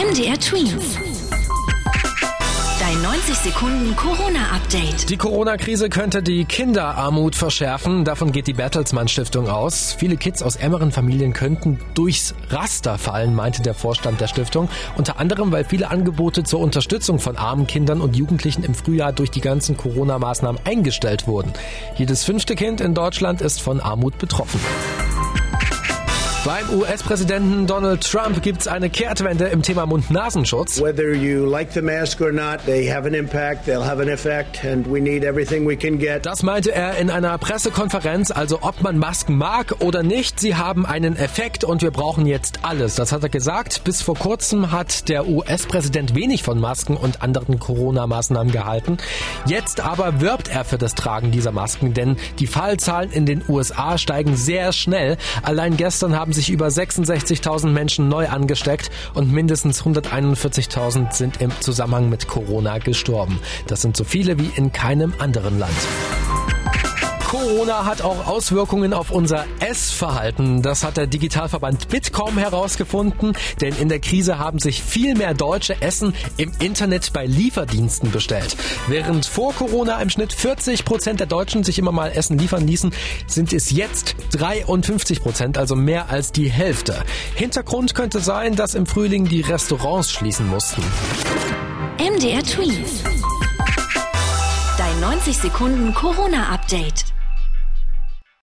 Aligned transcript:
MDR 0.00 0.40
Twins. 0.40 0.96
Dein 2.80 3.02
90 3.02 3.34
Sekunden 3.34 3.94
Corona-Update. 3.96 5.10
Die 5.10 5.18
Corona-Krise 5.18 5.90
könnte 5.90 6.22
die 6.22 6.46
Kinderarmut 6.46 7.36
verschärfen. 7.36 8.06
Davon 8.06 8.32
geht 8.32 8.46
die 8.46 8.54
Bertelsmann 8.54 9.08
Stiftung 9.08 9.50
aus. 9.50 9.92
Viele 9.92 10.16
Kids 10.16 10.42
aus 10.42 10.56
ärmeren 10.56 10.90
Familien 10.90 11.34
könnten 11.34 11.78
durchs 11.92 12.34
Raster 12.48 12.96
fallen, 12.96 13.34
meinte 13.34 13.60
der 13.60 13.74
Vorstand 13.74 14.22
der 14.22 14.28
Stiftung. 14.28 14.70
Unter 14.96 15.20
anderem, 15.20 15.52
weil 15.52 15.64
viele 15.64 15.90
Angebote 15.90 16.44
zur 16.44 16.60
Unterstützung 16.60 17.18
von 17.18 17.36
armen 17.36 17.66
Kindern 17.66 18.00
und 18.00 18.16
Jugendlichen 18.16 18.64
im 18.64 18.74
Frühjahr 18.74 19.12
durch 19.12 19.30
die 19.30 19.42
ganzen 19.42 19.76
Corona-Maßnahmen 19.76 20.62
eingestellt 20.64 21.26
wurden. 21.26 21.52
Jedes 21.96 22.24
fünfte 22.24 22.54
Kind 22.54 22.80
in 22.80 22.94
Deutschland 22.94 23.42
ist 23.42 23.60
von 23.60 23.80
Armut 23.80 24.16
betroffen. 24.16 24.60
Beim 26.42 26.70
US-Präsidenten 26.70 27.66
Donald 27.66 28.02
Trump 28.02 28.40
gibt 28.40 28.62
es 28.62 28.66
eine 28.66 28.88
Kehrtwende 28.88 29.48
im 29.48 29.60
Thema 29.60 29.84
Mund-Nasenschutz. 29.84 30.80
Whether 30.80 31.12
you 31.12 31.44
like 31.44 31.70
the 31.72 31.82
mask 31.82 32.22
or 32.22 32.32
not, 32.32 32.64
they 32.64 32.90
have 32.90 33.06
an 33.06 33.12
impact, 33.12 33.66
they'll 33.66 33.84
have 33.84 34.00
an 34.00 34.08
effect, 34.08 34.64
and 34.64 34.90
we 34.90 35.02
need 35.02 35.22
everything 35.22 35.68
we 35.68 35.76
can 35.76 35.98
get. 35.98 36.24
Das 36.24 36.42
meinte 36.42 36.72
er 36.72 36.96
in 36.96 37.10
einer 37.10 37.36
Pressekonferenz, 37.36 38.30
also 38.30 38.60
ob 38.62 38.80
man 38.80 38.96
Masken 38.96 39.36
mag 39.36 39.74
oder 39.80 40.02
nicht, 40.02 40.40
sie 40.40 40.56
haben 40.56 40.86
einen 40.86 41.14
Effekt 41.14 41.62
und 41.62 41.82
wir 41.82 41.90
brauchen 41.90 42.24
jetzt 42.24 42.60
alles. 42.62 42.94
Das 42.94 43.12
hat 43.12 43.22
er 43.22 43.28
gesagt. 43.28 43.84
Bis 43.84 44.00
vor 44.00 44.14
kurzem 44.14 44.72
hat 44.72 45.10
der 45.10 45.28
US-Präsident 45.28 46.14
wenig 46.14 46.42
von 46.42 46.58
Masken 46.58 46.96
und 46.96 47.20
anderen 47.20 47.58
Corona-Maßnahmen 47.58 48.50
gehalten. 48.50 48.96
Jetzt 49.44 49.80
aber 49.80 50.22
wirbt 50.22 50.48
er 50.48 50.64
für 50.64 50.78
das 50.78 50.94
Tragen 50.94 51.32
dieser 51.32 51.52
Masken, 51.52 51.92
denn 51.92 52.16
die 52.38 52.46
Fallzahlen 52.46 53.10
in 53.10 53.26
den 53.26 53.42
USA 53.46 53.98
steigen 53.98 54.36
sehr 54.36 54.72
schnell. 54.72 55.18
Allein 55.42 55.76
gestern 55.76 56.18
haben 56.18 56.29
haben 56.30 56.34
sich 56.36 56.50
über 56.50 56.68
66.000 56.68 57.70
Menschen 57.70 58.08
neu 58.08 58.28
angesteckt 58.28 58.92
und 59.14 59.32
mindestens 59.32 59.82
141.000 59.82 61.12
sind 61.12 61.40
im 61.40 61.50
Zusammenhang 61.58 62.08
mit 62.08 62.28
Corona 62.28 62.78
gestorben. 62.78 63.40
Das 63.66 63.82
sind 63.82 63.96
so 63.96 64.04
viele 64.04 64.38
wie 64.38 64.48
in 64.54 64.70
keinem 64.70 65.12
anderen 65.18 65.58
Land. 65.58 65.74
Corona 67.30 67.84
hat 67.84 68.02
auch 68.02 68.26
Auswirkungen 68.26 68.92
auf 68.92 69.12
unser 69.12 69.44
Essverhalten. 69.60 70.62
Das 70.62 70.82
hat 70.82 70.96
der 70.96 71.06
Digitalverband 71.06 71.88
Bitkom 71.88 72.36
herausgefunden, 72.36 73.34
denn 73.60 73.72
in 73.76 73.88
der 73.88 74.00
Krise 74.00 74.40
haben 74.40 74.58
sich 74.58 74.82
viel 74.82 75.14
mehr 75.14 75.32
Deutsche 75.32 75.80
Essen 75.80 76.12
im 76.38 76.50
Internet 76.58 77.12
bei 77.12 77.26
Lieferdiensten 77.26 78.10
bestellt. 78.10 78.56
Während 78.88 79.26
vor 79.26 79.54
Corona 79.54 80.02
im 80.02 80.10
Schnitt 80.10 80.32
40 80.32 80.84
Prozent 80.84 81.20
der 81.20 81.28
Deutschen 81.28 81.62
sich 81.62 81.78
immer 81.78 81.92
mal 81.92 82.10
Essen 82.10 82.36
liefern 82.36 82.66
ließen, 82.66 82.92
sind 83.28 83.52
es 83.52 83.70
jetzt 83.70 84.16
53 84.32 85.22
Prozent, 85.22 85.56
also 85.56 85.76
mehr 85.76 86.10
als 86.10 86.32
die 86.32 86.50
Hälfte. 86.50 86.96
Hintergrund 87.36 87.94
könnte 87.94 88.18
sein, 88.18 88.56
dass 88.56 88.74
im 88.74 88.86
Frühling 88.86 89.26
die 89.26 89.42
Restaurants 89.42 90.10
schließen 90.10 90.48
mussten. 90.48 90.82
MDR 91.96 92.42
Tweets. 92.42 93.04
Dein 94.76 95.00
90 95.00 95.36
Sekunden 95.36 95.94
Corona-Update. 95.94 97.09